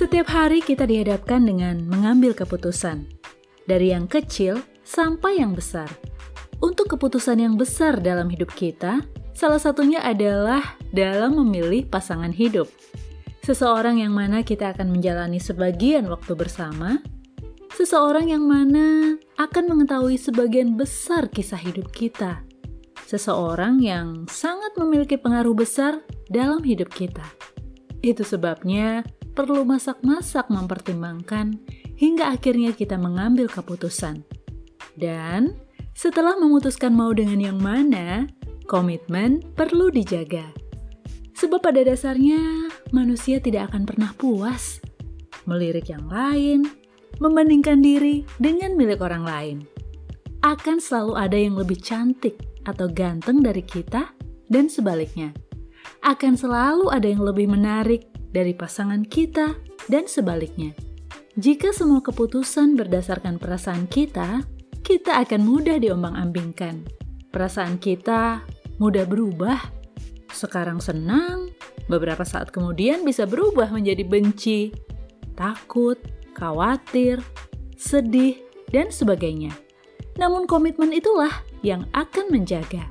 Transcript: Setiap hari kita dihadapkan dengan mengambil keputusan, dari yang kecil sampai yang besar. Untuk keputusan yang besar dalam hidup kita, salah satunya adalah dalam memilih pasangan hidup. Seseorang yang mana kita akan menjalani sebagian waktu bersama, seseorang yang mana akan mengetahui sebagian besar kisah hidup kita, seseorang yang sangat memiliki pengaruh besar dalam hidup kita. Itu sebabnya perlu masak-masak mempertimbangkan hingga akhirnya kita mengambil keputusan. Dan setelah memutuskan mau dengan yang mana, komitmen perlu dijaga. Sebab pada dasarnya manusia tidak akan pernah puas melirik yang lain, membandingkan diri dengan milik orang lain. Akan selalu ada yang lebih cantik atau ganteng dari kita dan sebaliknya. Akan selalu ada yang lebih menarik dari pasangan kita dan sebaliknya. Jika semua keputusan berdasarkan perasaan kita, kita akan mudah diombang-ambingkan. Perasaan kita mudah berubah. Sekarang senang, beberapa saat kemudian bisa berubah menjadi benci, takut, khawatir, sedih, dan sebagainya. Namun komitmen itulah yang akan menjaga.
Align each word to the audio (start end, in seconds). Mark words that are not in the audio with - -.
Setiap 0.00 0.32
hari 0.32 0.64
kita 0.64 0.88
dihadapkan 0.88 1.44
dengan 1.44 1.84
mengambil 1.84 2.32
keputusan, 2.32 3.04
dari 3.68 3.92
yang 3.92 4.08
kecil 4.08 4.56
sampai 4.80 5.44
yang 5.44 5.52
besar. 5.52 5.92
Untuk 6.64 6.96
keputusan 6.96 7.36
yang 7.36 7.60
besar 7.60 8.00
dalam 8.00 8.32
hidup 8.32 8.48
kita, 8.56 9.04
salah 9.36 9.60
satunya 9.60 10.00
adalah 10.00 10.80
dalam 10.96 11.36
memilih 11.44 11.84
pasangan 11.84 12.32
hidup. 12.32 12.64
Seseorang 13.44 14.00
yang 14.00 14.16
mana 14.16 14.40
kita 14.40 14.72
akan 14.72 14.88
menjalani 14.88 15.36
sebagian 15.36 16.08
waktu 16.08 16.32
bersama, 16.32 17.04
seseorang 17.76 18.32
yang 18.32 18.48
mana 18.48 19.20
akan 19.36 19.68
mengetahui 19.68 20.16
sebagian 20.16 20.80
besar 20.80 21.28
kisah 21.28 21.60
hidup 21.60 21.92
kita, 21.92 22.40
seseorang 23.04 23.76
yang 23.84 24.24
sangat 24.32 24.72
memiliki 24.80 25.20
pengaruh 25.20 25.52
besar 25.52 26.00
dalam 26.32 26.64
hidup 26.64 26.88
kita. 26.88 27.28
Itu 28.00 28.24
sebabnya 28.24 29.04
perlu 29.32 29.62
masak-masak 29.64 30.50
mempertimbangkan 30.50 31.58
hingga 31.96 32.32
akhirnya 32.32 32.74
kita 32.74 32.96
mengambil 32.96 33.46
keputusan. 33.46 34.22
Dan 34.96 35.54
setelah 35.94 36.36
memutuskan 36.36 36.92
mau 36.96 37.12
dengan 37.12 37.38
yang 37.40 37.58
mana, 37.60 38.26
komitmen 38.66 39.42
perlu 39.54 39.90
dijaga. 39.90 40.48
Sebab 41.36 41.60
pada 41.64 41.80
dasarnya 41.80 42.68
manusia 42.92 43.40
tidak 43.40 43.72
akan 43.72 43.88
pernah 43.88 44.12
puas 44.12 44.80
melirik 45.48 45.88
yang 45.88 46.04
lain, 46.06 46.68
membandingkan 47.18 47.80
diri 47.80 48.22
dengan 48.36 48.76
milik 48.76 49.00
orang 49.00 49.24
lain. 49.24 49.58
Akan 50.40 50.80
selalu 50.80 51.16
ada 51.16 51.36
yang 51.36 51.56
lebih 51.56 51.80
cantik 51.80 52.38
atau 52.64 52.88
ganteng 52.88 53.44
dari 53.44 53.64
kita 53.64 54.12
dan 54.48 54.68
sebaliknya. 54.68 55.32
Akan 56.00 56.36
selalu 56.36 56.88
ada 56.88 57.04
yang 57.08 57.20
lebih 57.20 57.48
menarik 57.48 58.08
dari 58.30 58.54
pasangan 58.54 59.02
kita 59.06 59.58
dan 59.90 60.06
sebaliknya. 60.06 60.74
Jika 61.38 61.70
semua 61.70 62.02
keputusan 62.02 62.74
berdasarkan 62.74 63.38
perasaan 63.38 63.86
kita, 63.86 64.42
kita 64.82 65.22
akan 65.22 65.46
mudah 65.46 65.78
diombang-ambingkan. 65.78 66.82
Perasaan 67.30 67.78
kita 67.78 68.42
mudah 68.82 69.06
berubah. 69.06 69.58
Sekarang 70.30 70.82
senang, 70.82 71.50
beberapa 71.86 72.22
saat 72.26 72.50
kemudian 72.50 73.02
bisa 73.06 73.26
berubah 73.26 73.70
menjadi 73.70 74.02
benci, 74.06 74.74
takut, 75.38 75.98
khawatir, 76.34 77.22
sedih, 77.78 78.38
dan 78.70 78.90
sebagainya. 78.90 79.54
Namun 80.18 80.46
komitmen 80.46 80.94
itulah 80.94 81.30
yang 81.62 81.86
akan 81.94 82.30
menjaga. 82.30 82.90